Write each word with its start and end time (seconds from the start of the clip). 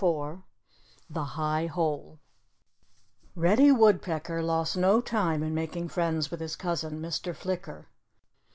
*IV* 0.03 0.39
*THE 1.11 1.23
HIGH 1.23 1.67
HOLE* 1.67 2.17
Reddy 3.35 3.71
Woodpecker 3.71 4.41
lost 4.41 4.75
no 4.75 4.99
time 4.99 5.43
in 5.43 5.53
making 5.53 5.89
friends 5.89 6.31
with 6.31 6.39
his 6.39 6.55
cousin 6.55 6.99
Mr. 6.99 7.35
Flicker. 7.35 7.85